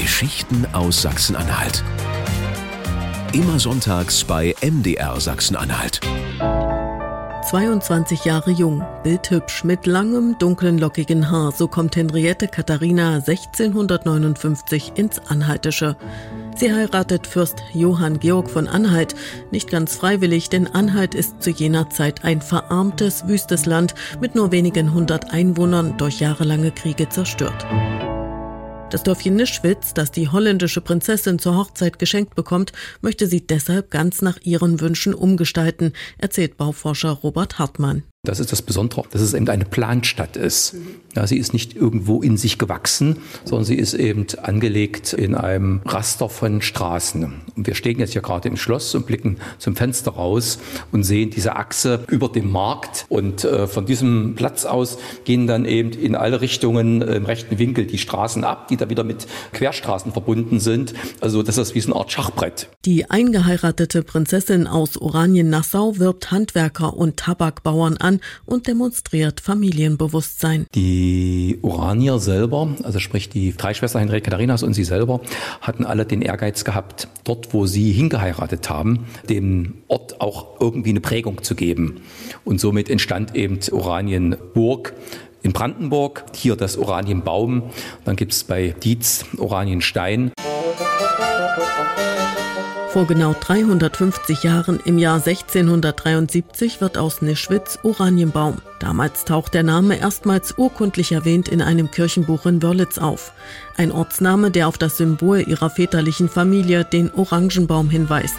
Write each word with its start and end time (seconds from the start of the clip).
Geschichten 0.00 0.64
aus 0.74 1.02
Sachsen-Anhalt. 1.02 1.82
Immer 3.32 3.58
sonntags 3.58 4.22
bei 4.22 4.54
MDR 4.62 5.20
Sachsen-Anhalt. 5.20 6.00
22 7.50 8.24
Jahre 8.24 8.52
jung, 8.52 8.84
bildhübsch, 9.02 9.64
mit 9.64 9.86
langem, 9.86 10.36
dunklen, 10.38 10.78
lockigen 10.78 11.32
Haar, 11.32 11.50
so 11.50 11.66
kommt 11.66 11.96
Henriette 11.96 12.46
Katharina 12.46 13.14
1659 13.14 14.92
ins 14.94 15.18
Anhaltische. 15.18 15.96
Sie 16.56 16.72
heiratet 16.72 17.26
Fürst 17.26 17.60
Johann 17.72 18.20
Georg 18.20 18.50
von 18.50 18.68
Anhalt, 18.68 19.16
nicht 19.50 19.68
ganz 19.68 19.96
freiwillig, 19.96 20.48
denn 20.48 20.68
Anhalt 20.68 21.16
ist 21.16 21.42
zu 21.42 21.50
jener 21.50 21.90
Zeit 21.90 22.24
ein 22.24 22.40
verarmtes, 22.40 23.26
wüstes 23.26 23.66
Land 23.66 23.96
mit 24.20 24.36
nur 24.36 24.52
wenigen 24.52 24.94
hundert 24.94 25.32
Einwohnern 25.32 25.96
durch 25.96 26.20
jahrelange 26.20 26.70
Kriege 26.70 27.08
zerstört. 27.08 27.66
Das 28.90 29.02
Dörfchen 29.02 29.36
Nischwitz, 29.36 29.92
das 29.92 30.12
die 30.12 30.28
holländische 30.28 30.80
Prinzessin 30.80 31.38
zur 31.38 31.58
Hochzeit 31.58 31.98
geschenkt 31.98 32.34
bekommt, 32.34 32.72
möchte 33.02 33.26
sie 33.26 33.46
deshalb 33.46 33.90
ganz 33.90 34.22
nach 34.22 34.38
ihren 34.40 34.80
Wünschen 34.80 35.12
umgestalten, 35.12 35.92
erzählt 36.16 36.56
Bauforscher 36.56 37.10
Robert 37.10 37.58
Hartmann. 37.58 38.04
Das 38.28 38.40
ist 38.40 38.52
das 38.52 38.60
Besondere, 38.60 39.04
dass 39.10 39.22
es 39.22 39.32
eben 39.32 39.48
eine 39.48 39.64
Planstadt 39.64 40.36
ist. 40.36 40.76
Ja, 41.16 41.26
sie 41.26 41.38
ist 41.38 41.54
nicht 41.54 41.74
irgendwo 41.74 42.20
in 42.20 42.36
sich 42.36 42.58
gewachsen, 42.58 43.16
sondern 43.46 43.64
sie 43.64 43.76
ist 43.76 43.94
eben 43.94 44.26
angelegt 44.42 45.14
in 45.14 45.34
einem 45.34 45.80
Raster 45.86 46.28
von 46.28 46.60
Straßen. 46.60 47.24
Und 47.56 47.66
wir 47.66 47.74
stehen 47.74 47.98
jetzt 47.98 48.12
hier 48.12 48.20
gerade 48.20 48.46
im 48.46 48.58
Schloss 48.58 48.94
und 48.94 49.06
blicken 49.06 49.38
zum 49.56 49.76
Fenster 49.76 50.10
raus 50.10 50.58
und 50.92 51.04
sehen 51.04 51.30
diese 51.30 51.56
Achse 51.56 52.04
über 52.08 52.28
dem 52.28 52.52
Markt. 52.52 53.06
Und 53.08 53.44
äh, 53.44 53.66
von 53.66 53.86
diesem 53.86 54.34
Platz 54.34 54.66
aus 54.66 54.98
gehen 55.24 55.46
dann 55.46 55.64
eben 55.64 55.92
in 55.92 56.14
alle 56.14 56.42
Richtungen 56.42 57.00
im 57.00 57.24
rechten 57.24 57.58
Winkel 57.58 57.86
die 57.86 57.96
Straßen 57.96 58.44
ab, 58.44 58.68
die 58.68 58.76
da 58.76 58.90
wieder 58.90 59.04
mit 59.04 59.26
Querstraßen 59.54 60.12
verbunden 60.12 60.60
sind. 60.60 60.92
Also 61.22 61.42
das 61.42 61.56
ist 61.56 61.74
wie 61.74 61.80
so 61.80 61.92
eine 61.92 62.00
Art 62.00 62.12
Schachbrett. 62.12 62.68
Die 62.84 63.08
eingeheiratete 63.08 64.02
Prinzessin 64.02 64.66
aus 64.66 64.98
Oranien-Nassau 64.98 65.96
wirbt 65.96 66.30
Handwerker 66.30 66.94
und 66.94 67.16
Tabakbauern 67.16 67.96
an 67.96 68.17
und 68.46 68.66
demonstriert 68.66 69.40
Familienbewusstsein. 69.40 70.66
Die 70.74 71.58
Oranier 71.62 72.18
selber, 72.18 72.68
also 72.82 72.98
sprich 72.98 73.28
die 73.28 73.56
drei 73.56 73.74
Schwestern 73.74 74.00
Henriette 74.00 74.30
Katharinas 74.30 74.62
und 74.62 74.74
sie 74.74 74.84
selber, 74.84 75.20
hatten 75.60 75.84
alle 75.84 76.06
den 76.06 76.22
Ehrgeiz 76.22 76.64
gehabt, 76.64 77.08
dort, 77.24 77.54
wo 77.54 77.66
sie 77.66 77.92
hingeheiratet 77.92 78.70
haben, 78.70 79.06
dem 79.28 79.74
Ort 79.88 80.20
auch 80.20 80.60
irgendwie 80.60 80.90
eine 80.90 81.00
Prägung 81.00 81.42
zu 81.42 81.54
geben. 81.54 82.00
Und 82.44 82.60
somit 82.60 82.90
entstand 82.90 83.34
eben 83.34 83.58
Oranienburg 83.70 84.94
in 85.42 85.52
Brandenburg, 85.52 86.24
hier 86.34 86.56
das 86.56 86.76
Oranienbaum, 86.76 87.70
dann 88.04 88.16
gibt 88.16 88.32
es 88.32 88.44
bei 88.44 88.74
Dietz 88.82 89.24
Oranienstein. 89.38 90.32
Vor 92.90 93.06
genau 93.06 93.34
350 93.38 94.44
Jahren 94.44 94.80
im 94.82 94.96
Jahr 94.96 95.16
1673 95.16 96.80
wird 96.80 96.96
aus 96.96 97.20
Nischwitz 97.20 97.78
Oranienbaum. 97.82 98.62
Damals 98.80 99.26
taucht 99.26 99.52
der 99.52 99.62
Name 99.62 99.98
erstmals 99.98 100.54
urkundlich 100.56 101.12
erwähnt 101.12 101.48
in 101.48 101.60
einem 101.60 101.90
Kirchenbuch 101.90 102.46
in 102.46 102.62
Wörlitz 102.62 102.96
auf. 102.96 103.32
Ein 103.76 103.92
Ortsname, 103.92 104.50
der 104.50 104.68
auf 104.68 104.78
das 104.78 104.96
Symbol 104.96 105.40
ihrer 105.40 105.68
väterlichen 105.68 106.30
Familie, 106.30 106.82
den 106.82 107.12
Orangenbaum, 107.12 107.90
hinweist. 107.90 108.38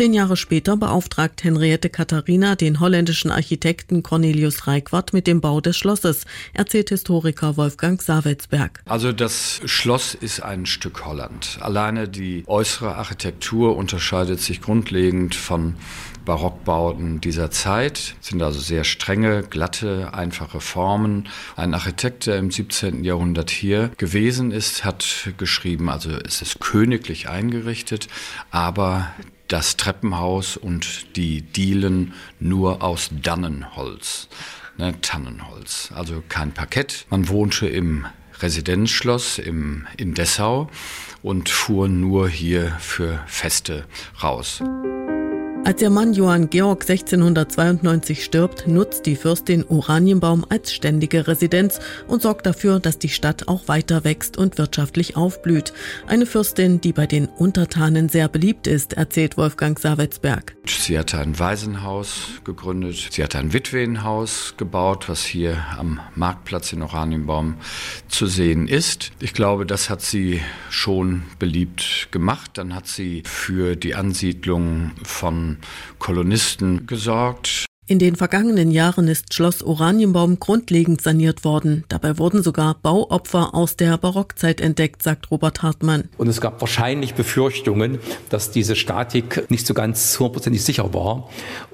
Zehn 0.00 0.14
Jahre 0.14 0.38
später 0.38 0.78
beauftragt 0.78 1.44
Henriette 1.44 1.90
Katharina 1.90 2.56
den 2.56 2.80
holländischen 2.80 3.30
Architekten 3.30 4.02
Cornelius 4.02 4.66
Reikwart 4.66 5.12
mit 5.12 5.26
dem 5.26 5.42
Bau 5.42 5.60
des 5.60 5.76
Schlosses, 5.76 6.24
erzählt 6.54 6.88
Historiker 6.88 7.58
Wolfgang 7.58 8.00
Savelsberg. 8.00 8.80
Also 8.86 9.12
das 9.12 9.60
Schloss 9.66 10.14
ist 10.14 10.40
ein 10.40 10.64
Stück 10.64 11.04
Holland. 11.04 11.58
Alleine 11.60 12.08
die 12.08 12.44
äußere 12.46 12.94
Architektur 12.94 13.76
unterscheidet 13.76 14.40
sich 14.40 14.62
grundlegend 14.62 15.34
von 15.34 15.74
Barockbauten 16.24 17.20
dieser 17.20 17.50
Zeit, 17.50 18.14
es 18.22 18.28
sind 18.28 18.42
also 18.42 18.58
sehr 18.58 18.84
strenge, 18.84 19.42
glatte, 19.42 20.14
einfache 20.14 20.60
Formen. 20.60 21.28
Ein 21.56 21.74
Architekt, 21.74 22.24
der 22.24 22.38
im 22.38 22.50
17. 22.50 23.04
Jahrhundert 23.04 23.50
hier 23.50 23.90
gewesen 23.98 24.50
ist, 24.50 24.82
hat 24.82 25.30
geschrieben, 25.36 25.90
also 25.90 26.10
es 26.10 26.40
ist 26.40 26.58
königlich 26.58 27.28
eingerichtet, 27.28 28.08
aber 28.50 29.08
das 29.50 29.76
Treppenhaus 29.76 30.56
und 30.56 31.16
die 31.16 31.42
Dielen 31.42 32.14
nur 32.38 32.82
aus 32.82 33.10
Dannenholz, 33.10 34.28
ne, 34.78 34.94
Tannenholz, 35.00 35.90
also 35.94 36.22
kein 36.28 36.52
Parkett. 36.52 37.06
Man 37.10 37.28
wohnte 37.28 37.66
im 37.66 38.06
Residenzschloss 38.40 39.38
im, 39.38 39.86
in 39.96 40.14
Dessau 40.14 40.70
und 41.22 41.48
fuhr 41.48 41.88
nur 41.88 42.28
hier 42.28 42.76
für 42.78 43.22
Feste 43.26 43.86
raus. 44.22 44.62
Als 45.62 45.82
ihr 45.82 45.90
Mann 45.90 46.14
Johann 46.14 46.48
Georg 46.48 46.88
1692 46.88 48.24
stirbt, 48.24 48.66
nutzt 48.66 49.04
die 49.04 49.14
Fürstin 49.14 49.62
Oranienbaum 49.68 50.44
als 50.48 50.72
ständige 50.72 51.28
Residenz 51.28 51.80
und 52.08 52.22
sorgt 52.22 52.46
dafür, 52.46 52.80
dass 52.80 52.98
die 52.98 53.10
Stadt 53.10 53.46
auch 53.46 53.68
weiter 53.68 54.02
wächst 54.02 54.38
und 54.38 54.56
wirtschaftlich 54.56 55.16
aufblüht. 55.16 55.74
Eine 56.06 56.24
Fürstin, 56.24 56.80
die 56.80 56.92
bei 56.92 57.06
den 57.06 57.26
Untertanen 57.26 58.08
sehr 58.08 58.28
beliebt 58.28 58.66
ist, 58.66 58.94
erzählt 58.94 59.36
Wolfgang 59.36 59.78
Savetsberg. 59.78 60.56
Sie 60.66 60.98
hatte 60.98 61.18
ein 61.18 61.38
Waisenhaus 61.38 62.40
gegründet, 62.44 63.08
sie 63.10 63.22
hatte 63.22 63.38
ein 63.38 63.52
Witwenhaus 63.52 64.54
gebaut, 64.56 65.08
was 65.08 65.24
hier 65.24 65.62
am 65.76 66.00
Marktplatz 66.14 66.72
in 66.72 66.82
Oranienbaum 66.82 67.56
zu 68.08 68.26
sehen 68.26 68.66
ist. 68.66 69.12
Ich 69.20 69.34
glaube, 69.34 69.66
das 69.66 69.90
hat 69.90 70.00
sie 70.00 70.40
schon 70.70 71.24
beliebt 71.38 72.08
gemacht. 72.12 72.52
Dann 72.54 72.74
hat 72.74 72.86
sie 72.86 73.22
für 73.26 73.76
die 73.76 73.94
Ansiedlung 73.94 74.92
von 75.02 75.49
Kolonisten 75.98 76.86
gesorgt. 76.86 77.66
In 77.90 77.98
den 77.98 78.14
vergangenen 78.14 78.70
Jahren 78.70 79.08
ist 79.08 79.34
Schloss 79.34 79.64
Oranienbaum 79.64 80.38
grundlegend 80.38 81.00
saniert 81.00 81.42
worden. 81.42 81.82
Dabei 81.88 82.18
wurden 82.18 82.40
sogar 82.40 82.76
Bauopfer 82.80 83.52
aus 83.52 83.74
der 83.74 83.98
Barockzeit 83.98 84.60
entdeckt, 84.60 85.02
sagt 85.02 85.32
Robert 85.32 85.64
Hartmann. 85.64 86.04
Und 86.16 86.28
es 86.28 86.40
gab 86.40 86.60
wahrscheinlich 86.60 87.14
Befürchtungen, 87.14 87.98
dass 88.28 88.52
diese 88.52 88.76
Statik 88.76 89.50
nicht 89.50 89.66
so 89.66 89.74
ganz 89.74 90.16
hundertprozentig 90.20 90.62
sicher 90.62 90.94
war. 90.94 91.28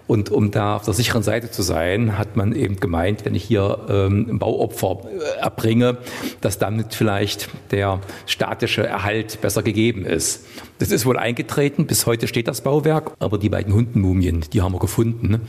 Und 0.07 0.31
um 0.31 0.53
da 0.53 0.77
auf 0.77 0.85
der 0.85 0.95
sicheren 0.95 1.23
Seite 1.23 1.51
zu 1.51 1.63
sein, 1.63 2.17
hat 2.17 2.37
man 2.37 2.55
eben 2.55 2.79
gemeint, 2.79 3.25
wenn 3.25 3.35
ich 3.35 3.43
hier 3.43 3.87
ähm, 3.89 4.39
Bauopfer 4.39 5.01
äh, 5.05 5.41
erbringe, 5.41 5.99
dass 6.41 6.59
damit 6.59 6.95
vielleicht 6.95 7.49
der 7.73 8.01
statische 8.27 8.87
Erhalt 8.87 9.41
besser 9.41 9.63
gegeben 9.63 10.07
ist. 10.07 10.47
Das 10.79 10.93
ist 10.93 11.07
wohl 11.07 11.17
eingetreten. 11.17 11.87
Bis 11.87 12.07
heute 12.07 12.29
steht 12.29 12.47
das 12.47 12.61
Bauwerk. 12.61 13.13
Aber 13.19 13.39
die 13.39 13.49
beiden 13.49 13.73
Hundenmumien, 13.73 14.45
die 14.53 14.63
haben 14.63 14.73
wir 14.73 14.79
gefunden. 14.79 15.41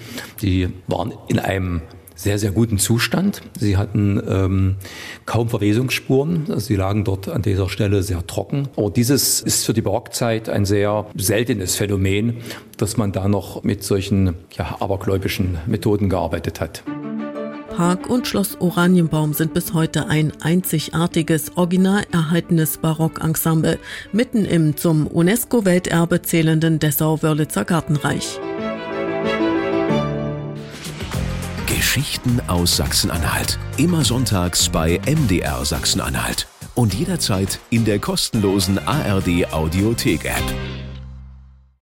Die 0.42 0.57
waren 0.88 1.14
in 1.28 1.40
einem 1.40 1.82
sehr, 2.18 2.40
sehr 2.40 2.52
guten 2.52 2.80
Zustand. 2.80 3.42
Sie 3.58 3.78
hatten 3.78 4.22
ähm, 4.28 4.76
kaum 5.26 5.50
Verwesungsspuren. 5.50 6.60
Sie 6.60 6.76
lagen 6.76 7.04
dort 7.04 7.30
an 7.30 7.44
dieser 7.44 7.70
Stelle 7.70 8.04
sehr 8.04 8.26
trocken. 8.26 8.68
Aber 8.76 8.90
dieses 8.90 9.40
ist 9.40 9.66
für 9.66 9.74
die 9.74 9.82
Barockzeit 9.82 10.50
ein 10.50 10.66
sehr 10.66 11.06
seltenes 11.16 11.76
Phänomen, 11.76 12.38
dass 12.78 12.98
man 12.98 13.12
da 13.12 13.28
noch 13.28 13.64
mit 13.64 13.84
solchen 13.84 14.34
ja, 14.58 14.78
abergläubischen 14.80 15.60
Methoden 15.68 16.10
gearbeitet 16.10 16.60
hat. 16.60 16.84
Park 17.76 18.10
und 18.10 18.26
Schloss 18.26 18.60
Oranienbaum 18.60 19.34
sind 19.34 19.54
bis 19.54 19.76
heute 19.76 20.08
ein 20.08 20.34
einzigartiges, 20.42 21.56
original 21.58 22.06
erhaltenes 22.12 22.80
Barockensemble, 22.80 23.78
mitten 24.12 24.46
im 24.46 24.76
zum 24.76 25.06
UNESCO-Welterbe 25.06 26.24
zählenden 26.24 26.80
Dessau-Wörlitzer 26.80 27.66
Gartenreich. 27.66 28.40
Geschichten 31.88 32.42
aus 32.48 32.76
Sachsen-Anhalt. 32.76 33.58
Immer 33.78 34.04
sonntags 34.04 34.68
bei 34.68 35.00
MDR 35.06 35.64
Sachsen-Anhalt. 35.64 36.46
Und 36.76 36.94
jederzeit 36.94 37.60
in 37.70 37.86
der 37.86 37.98
kostenlosen 37.98 38.78
ARD 38.78 39.54
Audiothek-App. 39.54 40.77